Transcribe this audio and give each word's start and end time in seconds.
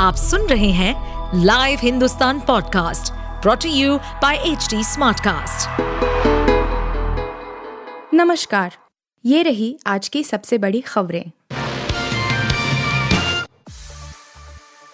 आप 0.00 0.16
सुन 0.16 0.40
रहे 0.40 0.70
हैं 0.70 1.40
live 1.44 1.78
Hindustan 1.82 2.40
podcast 2.40 3.12
brought to 3.42 3.68
you 3.68 3.96
by 3.98 4.36
H 4.36 4.68
Smartcast. 4.74 5.80
नमस्कार, 8.14 8.76
ये 9.24 9.42
रही 9.42 9.78
आज 9.86 10.08
की 10.08 10.22
सबसे 10.24 10.58
बड़ी 10.58 10.80
खबरें। 10.80 11.30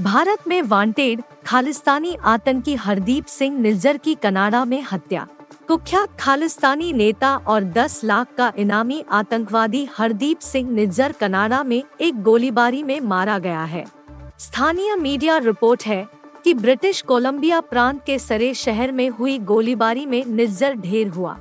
भारत 0.00 0.38
में 0.48 0.62
वांटेड 0.62 1.22
खालिस्तानी 1.46 2.16
आतंकी 2.24 2.74
हरदीप 2.74 3.26
सिंह 3.26 3.58
निज्जर 3.58 3.96
की 3.96 4.14
कनाडा 4.14 4.64
में 4.64 4.84
हत्या। 4.92 5.26
कुख्यात 5.68 6.08
खालिस्तानी 6.20 6.92
नेता 6.92 7.36
और 7.36 7.64
10 7.64 8.00
लाख 8.04 8.26
का 8.38 8.52
इनामी 8.58 9.04
आतंकवादी 9.12 9.88
हरदीप 9.98 10.38
सिंह 10.38 10.70
निज्जर 10.70 11.12
कनाडा 11.12 11.62
में 11.62 11.82
एक 12.00 12.22
गोलीबारी 12.22 12.82
में 12.82 13.00
मारा 13.00 13.38
गया 13.38 13.64
है। 13.64 14.01
स्थानीय 14.42 14.94
मीडिया 14.96 15.36
रिपोर्ट 15.38 15.82
है 15.86 16.06
कि 16.44 16.52
ब्रिटिश 16.54 17.00
कोलंबिया 17.00 17.60
प्रांत 17.60 18.00
के 18.06 18.18
सरे 18.18 18.52
शहर 18.54 18.92
में 18.92 19.08
हुई 19.08 19.38
गोलीबारी 19.38 20.06
में 20.06 20.24
निज्जर 20.26 20.74
ढेर 20.74 21.08
हुआ। 21.08 21.36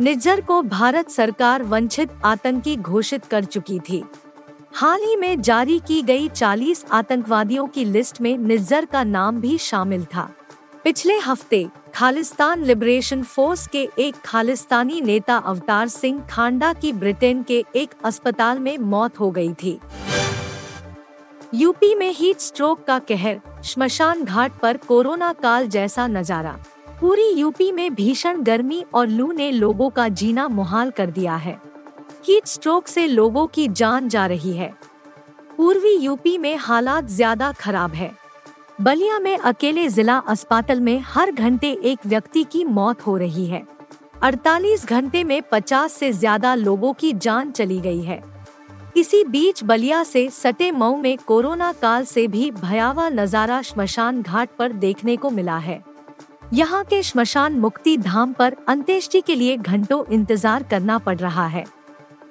निज्जर 0.00 0.40
को 0.40 0.60
भारत 0.62 1.10
सरकार 1.10 1.62
वंचित 1.62 2.10
आतंकी 2.24 2.76
घोषित 2.76 3.24
कर 3.24 3.44
चुकी 3.44 3.78
थी। 3.88 4.02
हाल 4.72 5.00
ही 5.00 5.16
में 5.16 5.42
जारी 5.42 5.78
की 5.78 6.00
गई 6.02 6.28
40 6.28 6.84
आतंकवादियों 6.92 7.66
की 7.66 7.84
लिस्ट 7.84 8.20
में 8.20 8.36
निज्जर 8.38 8.84
का 8.84 9.04
नाम 9.04 9.40
भी 9.40 9.58
शामिल 9.58 10.04
था। 10.04 10.28
पिछले 10.84 11.18
हफ़्ते 11.18 11.66
खालिस्तान 11.94 12.64
लिबरेशन 12.64 13.22
फोर्स 13.22 13.66
के 13.66 13.88
एक 13.98 14.14
खालिस्तानी 14.24 15.00
नेता 15.00 15.36
अवतार 15.36 15.88
सिंह 15.88 16.22
खांडा 16.30 16.72
की 16.72 16.92
ब्रिटेन 16.92 17.42
के 17.42 17.64
एक 17.76 17.94
अस्पताल 18.04 18.58
में 18.58 18.76
मौत 18.78 19.20
हो 19.20 19.30
गई 19.30 19.52
थी। 19.54 19.78
यूपी 21.54 21.94
में 21.94 22.10
हीट 22.12 22.40
स्ट्रोक 22.40 22.84
का 22.84 22.98
कहर, 22.98 23.40
श्मशान 23.64 24.22
घाट 24.24 24.52
पर 24.52 24.76
कोरोना 24.76 25.32
काल 25.32 25.66
जैसा 25.66 26.06
नज़ारा। 26.06 26.52
पूरी 27.00 27.28
यूपी 27.30 27.70
में 27.72 27.94
भीषण 27.94 28.42
गर्मी 28.42 28.84
और 28.94 29.08
लू 29.08 29.30
ने 29.32 29.50
लोगों 29.50 29.88
का 29.90 30.06
जीना 30.08 30.46
मुहाल 30.48 30.90
कर 30.90 31.10
दिया 31.10 31.36
है। 31.36 31.58
हीट 32.26 32.46
स्ट्रोक 32.46 32.86
से 32.86 33.06
लोगों 33.06 33.46
की 33.46 33.66
जान 33.68 34.08
जा 34.08 34.26
रही 34.26 34.52
है। 34.52 34.72
पूर्वी 35.56 35.94
यूपी 35.94 36.38
में 36.38 36.56
हालात 36.56 37.08
ज़्यादा 37.08 37.52
खराब 37.52 37.94
है। 37.94 38.10
बलिया 38.80 39.18
में 39.18 39.36
अकेले 39.36 39.88
जिला 39.88 40.18
अस्पताल 40.18 40.80
में 40.80 40.98
हर 41.06 41.32
घंटे 41.32 41.78
एक 41.84 42.06
व्यक्ति 42.06 42.44
की 42.44 42.64
मौत 42.64 43.06
हो 43.06 43.16
रही 43.16 43.46
है। 43.46 43.66
48 44.22 44.86
घंटे 44.86 45.24
में 45.24 45.40
50 45.42 45.92
से 45.92 46.12
ज़्यादा 46.12 46.54
लोगों 46.54 46.92
की 46.92 47.12
जान 47.12 47.50
चली 47.50 47.80
गई 47.80 48.02
है। 48.02 48.29
इसी 49.00 49.22
बीच 49.24 49.62
बलिया 49.64 50.02
से 50.04 50.28
सटे 50.30 50.70
मऊ 50.70 50.96
में 50.96 51.16
कोरोना 51.18 51.70
काल 51.72 52.04
से 52.04 52.26
भी 52.28 52.50
भयावह 52.50 53.08
नज़ारा 53.08 53.60
श्मशान 53.62 54.20
घाट 54.22 54.48
पर 54.58 54.72
देखने 54.72 55.16
को 55.16 55.30
मिला 55.30 55.56
है। 55.58 55.80
यहाँ 56.52 56.82
के 56.84 57.02
श्मशान 57.02 57.52
मुक्ति 57.52 57.96
धाम 57.96 58.32
पर 58.32 58.56
अंत्येष्टि 58.68 59.20
के 59.20 59.34
लिए 59.34 59.56
घंटों 59.56 60.04
इंतज़ार 60.06 60.62
करना 60.62 60.98
पड़ 60.98 61.16
रहा 61.18 61.46
है। 61.46 61.64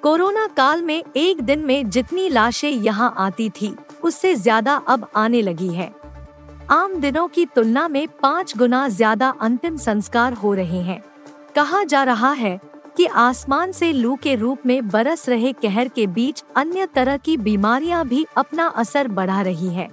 कोरोना 0.02 0.46
काल 0.46 0.82
में 0.82 1.02
एक 1.16 1.40
दिन 1.40 1.64
में 1.64 1.90
जितनी 1.90 2.28
लाशें 2.28 2.70
यहाँ 2.70 3.14
आती 3.18 3.50
थी, 3.50 3.74
उससे 4.04 4.34
ज़्यादा 4.34 4.76
अब 4.88 5.10
आने 5.16 5.42
लगी 5.42 5.74
है। 5.74 5.92
आम 6.70 6.94
दिनों 6.96 7.28
की 7.28 7.46
तुलना 7.46 7.88
में 7.88 8.06
पाँच 8.22 8.56
गुना 8.56 8.88
ज़्यादा 8.88 9.34
अंतिम 9.40 9.76
संस्कार 9.78 10.32
हो 10.34 10.54
रहे 10.54 10.82
हैं। 10.82 11.02
कहा 11.56 11.84
जा 11.84 12.02
रहा 12.04 12.32
है 12.32 12.58
कि 13.00 13.06
आसमान 13.06 13.70
से 13.72 13.92
लू 13.92 14.14
के 14.14 14.34
रूप 14.34 14.66
में 14.66 14.88
बरस 14.88 15.28
रहे 15.28 15.52
कहर 15.52 15.88
के 15.88 16.06
बीच 16.06 16.42
अन्य 16.56 16.86
तरह 16.86 17.16
की 17.16 17.36
बीमारियाँ 17.36 18.04
भी 18.08 18.26
अपना 18.36 18.66
असर 18.66 19.08
बढ़ा 19.08 19.40
रही 19.42 19.68
है। 19.68 19.88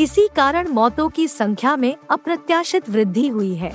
इसी 0.00 0.26
कारण 0.36 0.68
मौतों 0.68 1.08
की 1.08 1.26
संख्या 1.28 1.76
में 1.76 1.94
अप्रत्याशित 2.10 2.88
वृद्धि 2.90 3.26
हुई 3.28 3.54
है। 3.54 3.72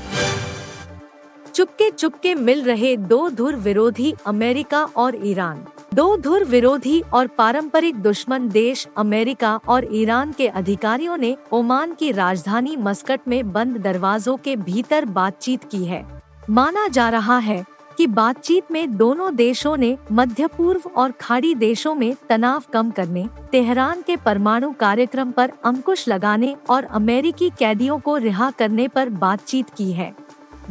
चुपके 1.55 1.89
चुपके 1.89 2.33
मिल 2.35 2.63
रहे 2.63 2.95
दो 2.97 3.29
धुर 3.29 3.56
विरोधी 3.56 4.13
अमेरिका 4.25 4.84
और 4.84 5.19
ईरान। 5.28 5.66
दो 5.94 6.17
धुर 6.17 6.44
विरोधी 6.44 7.00
और 7.13 7.28
पारंपरिक 7.28 7.95
दुश्मन 7.95 8.50
देश 8.50 8.88
अमेरिका 8.97 9.59
और 9.67 9.88
ईरान 9.91 10.31
के 10.31 10.47
अधिकारियों 10.47 11.17
ने 11.17 11.35
ओमान 11.53 11.94
की 11.94 12.11
राजधानी 12.11 12.75
मस्कट 12.75 13.28
में 13.28 13.51
बंद 13.51 13.78
दरवाजों 13.78 14.38
के 14.38 14.56
भीतर 14.56 15.06
बातचीत 15.06 15.63
की 15.63 15.85
है। 15.85 16.03
माना 16.50 16.88
जा 16.88 17.09
रहा 17.09 17.38
है 17.38 17.63
कि 17.97 18.07
बातचीत 18.07 18.72
में 18.72 18.95
दोनों 18.97 19.35
देशों 19.35 19.75
ने 19.78 19.97
मध्य 20.11 20.47
पूर्व 20.47 20.89
और 20.95 21.11
खाड़ी 21.11 21.53
देशों 21.56 21.95
में 21.95 22.16
तनाव 22.29 22.63
कम 22.73 22.91
करने, 22.91 23.28
तेहरान 23.51 24.01
के 24.01 24.16
परमाणु 24.16 24.72
कार्यक्रम 24.72 25.31
पर 25.31 25.51
अंकुश 25.66 26.07
लगाने 26.07 26.55
और 26.69 26.84
अमेरिकी 26.84 27.50
कैदियों 27.50 28.00
को 28.00 28.17
रिहा 28.17 28.51
करने 28.51 28.88
पर 28.88 29.09
बातचीत 29.09 29.69
की 29.69 29.91
है। 29.91 30.13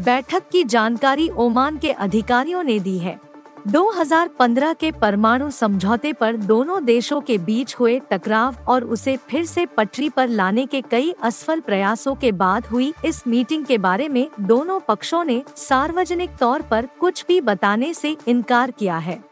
बैठक 0.01 0.49
की 0.53 0.65
जानकारी 0.65 1.29
ओमान 1.29 1.79
के 1.79 1.91
अधिकारियों 1.91 2.63
ने 2.63 2.79
दी 2.79 2.99
है। 2.99 3.19
2015 3.67 4.75
के 4.81 4.91
परमाणु 4.93 5.51
समझौते 5.51 6.13
पर 6.13 6.37
दोनों 6.37 6.85
देशों 6.85 7.21
के 7.21 7.39
बीच 7.39 7.75
हुए 7.81 7.99
टकराव 8.11 8.57
और 8.69 8.85
उसे 8.85 9.17
फिर 9.29 9.45
से 9.45 9.65
पटरी 9.67 10.09
पर 10.09 10.29
लाने 10.29 10.67
के 10.67 10.81
कई 10.81 11.15
असफल 11.23 11.61
प्रयासों 11.61 12.15
के 12.15 12.33
बाद 12.33 12.67
हुई 12.67 12.93
इस 13.05 13.27
मीटिंग 13.27 13.65
के 13.65 13.79
बारे 13.79 14.09
में 14.09 14.27
दोनों 14.41 14.81
पक्षों 14.81 15.25
ने 15.25 15.43
सार्वजनिक 15.57 16.37
तौर 16.41 16.63
पर 16.63 16.89
कुछ 17.01 17.25
भी 17.29 17.41
बताने 17.41 17.93
से 17.95 18.17
इनकार 18.29 18.71
किया 18.71 18.99
है। 18.99 19.23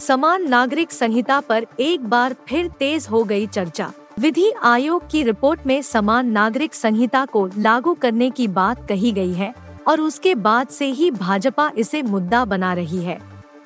समान 0.00 0.48
नागरिक 0.48 0.92
संहिता 0.92 1.40
पर 1.40 1.66
एक 1.80 2.08
बार 2.08 2.36
फिर 2.48 2.68
तेज 2.68 3.06
हो 3.10 3.24
गई 3.24 3.46
चर्चा। 3.46 3.92
विधि 4.18 4.52
आयोग 4.62 5.10
की 5.10 5.22
रिपोर्ट 5.22 5.66
में 5.66 5.80
समान 5.82 6.30
नागरिक 6.30 6.74
संहिता 6.74 7.24
को 7.24 7.48
लागू 7.58 7.94
करने 7.94 8.30
की 8.30 8.48
बात 8.48 8.88
कही 8.88 9.12
गई 9.12 9.32
है। 9.32 9.54
और 9.88 10.00
उसके 10.00 10.34
बाद 10.34 10.68
से 10.68 10.86
ही 10.86 11.10
भाजपा 11.10 11.70
इसे 11.76 12.02
मुद्दा 12.02 12.44
बना 12.44 12.72
रही 12.72 13.02
है। 13.02 13.18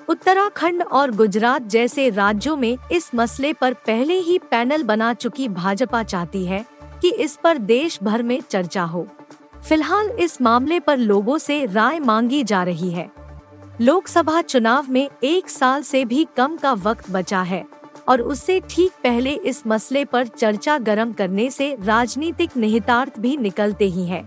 उत्तराखंड 0.09 0.83
और 0.83 1.11
गुजरात 1.11 1.63
जैसे 1.63 2.09
राज्यों 2.11 2.57
में 2.57 2.77
इस 2.93 3.11
मसले 3.15 3.53
पर 3.53 3.75
पहले 3.87 4.19
ही 4.19 4.39
पैनल 4.51 4.83
बना 4.83 5.13
चुकी 5.15 5.49
भाजपा 5.49 6.03
चाहती 6.03 6.45
है 6.47 6.65
कि 7.03 7.11
इस 7.15 7.39
पर 7.45 7.59
देश 7.59 7.99
भर 8.03 8.23
में 8.23 8.41
चर्चा 8.41 8.83
हो। 8.83 9.07
फ़िलहाल 9.69 10.11
इस 10.11 10.41
मामले 10.43 10.81
पर 10.81 10.97
लोगों 10.97 11.39
से 11.39 11.65
राय 11.67 11.99
मांगी 12.01 12.43
जा 12.45 12.63
रही 12.63 12.91
है। 12.91 13.11
लोकसभा 13.81 14.41
चुनाव 14.43 14.91
में 14.91 15.09
एक 15.25 15.49
साल 15.49 15.83
से 15.83 16.05
भी 16.05 16.27
कम 16.37 16.57
का 16.57 16.73
वक्त 16.73 17.11
बचा 17.11 17.43
है 17.43 17.65
और 18.09 18.21
उससे 18.21 18.61
ठीक 18.71 18.93
पहले 19.03 19.31
इस 19.31 19.63
मसले 19.67 20.05
पर 20.05 20.27
चर्चा 20.27 20.79
गर्म 20.79 21.13
करने 21.13 21.51
से 21.51 21.77
राजनीतिक 21.81 22.57
निहितार्थ 22.57 23.19
भी 23.21 23.37
निकलते 23.37 23.85
ही 23.85 24.07
हैं। 24.07 24.27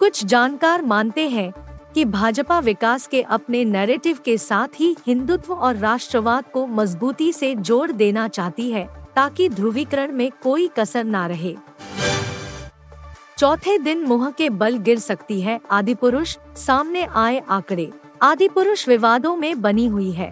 कुछ 0.00 0.24
जानकार 0.24 0.82
मानते 0.82 1.28
हैं 1.28 1.52
कि 1.94 2.04
भाजपा 2.04 2.58
विकास 2.58 3.06
के 3.06 3.22
अपने 3.22 3.64
नैरेटिव 3.64 4.18
के 4.24 4.38
साथ 4.38 4.80
ही 4.80 4.96
हिंदुत्व 5.06 5.52
और 5.52 5.76
राष्ट्रवाद 5.76 6.44
को 6.44 6.66
मजबूती 6.66 7.32
से 7.32 7.54
जोड़ 7.54 7.90
देना 7.92 8.26
चाहती 8.28 8.70
है, 8.70 8.84
ताकि 9.16 9.48
ध्रुवीकरण 9.48 10.12
में 10.12 10.30
कोई 10.42 10.68
कसर 10.78 11.04
न 11.04 11.16
रहे। 11.16 11.54
चौथे 13.38 13.78
दिन 13.78 14.02
मुह 14.02 14.30
के 14.30 14.50
बल 14.50 14.76
गिर 14.78 14.98
सकती 14.98 15.40
है 15.40 15.60
आदि 15.70 15.94
पुरुष 15.94 16.36
सामने 16.56 17.02
आए 17.04 17.38
आंकड़े। 17.38 17.90
आदि 18.22 18.48
पुरुष 18.48 18.88
विवादों 18.88 19.36
में 19.36 19.60
बनी 19.62 19.86
हुई 19.86 20.10
है। 20.10 20.30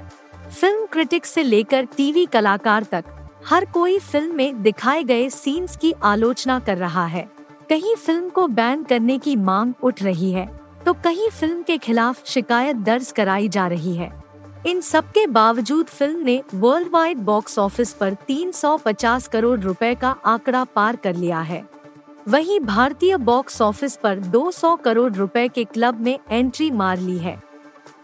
फ़िल्म 0.61 0.87
क्रिटिक 0.87 1.27
से 1.27 1.43
लेकर 1.43 1.85
टीवी 1.97 2.27
कलाकार 2.27 2.83
तक, 2.83 3.05
हर 3.47 3.65
कोई 3.65 3.99
फ़िल्म 3.99 4.35
में 4.35 4.63
दिखाए 4.63 5.03
गए 5.05 5.29
सीन्स 5.29 5.77
की 5.77 5.93
आलोचना 6.03 6.59
कर 6.59 6.77
रहा 6.77 7.07
है। 7.07 7.34
कहीं 7.71 7.95
फ़िल्म 7.97 8.29
को 8.29 8.47
बैन 8.49 8.83
करने 8.83 9.17
की 9.19 9.35
मांग 9.37 9.73
उठ 9.83 10.03
रही 10.03 10.31
है 10.33 10.47
तो 10.87 10.93
कहीं 10.95 11.29
फ़िल्म 11.31 11.63
के 11.63 11.77
खिलाफ 11.79 12.27
शिकायत 12.27 12.77
दर्ज 12.77 13.11
कराई 13.11 13.49
जा 13.49 13.67
रही 13.67 13.95
है। 13.97 14.11
इन 14.67 14.81
सब 14.81 15.05
के 15.09 15.27
बावजूद 15.27 15.87
फ़िल्म 15.87 16.25
ने 16.25 16.43
वर्ल्ड 16.55 16.89
वाइड 16.93 17.19
बॉक्स 17.19 17.59
ऑफ़िस 17.59 17.93
पर 17.93 18.17
350 18.29 19.29
करोड़ 19.29 19.59
रुपए 19.61 19.95
का 19.95 20.11
आंकड़ा 20.25 20.65
पार 20.65 20.97
कर 20.97 21.17
लिया 21.17 21.41
है। 21.41 21.65
वहीं 22.29 22.61
भारतीय 22.61 23.17
बॉक्स 23.17 23.61
ऑफ़िस 23.63 23.97
पर 23.97 24.21
200 24.31 24.77
करोड़ 24.85 25.13
रुपए 25.13 25.49
के 25.49 25.65
क्लब 25.65 26.01
में 26.01 26.19
एंट्री 26.31 26.71
मार 26.71 26.99
ली 26.99 27.19
है। 27.19 27.39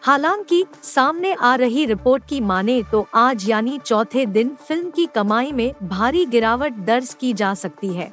हालाँकि 0.02 0.64
सामने 0.85 1.32
आ 1.32 1.55
रही 1.55 1.87
रिपोर्ट 1.87 2.29
की 2.29 2.40
माने 2.40 2.82
तो 2.82 3.06
आज 3.14 3.49
यानी 3.50 3.79
चौथे 3.79 4.26
दिन 4.29 4.56
फ़िल्म 4.69 4.90
की 4.90 5.06
कमाई 5.06 5.52
में 5.52 5.73
भारी 5.82 6.26
गिरावट 6.26 6.85
दर्ज 6.87 7.14
की 7.14 7.32
जा 7.32 7.55
सकती 7.55 7.88
है। 7.88 8.12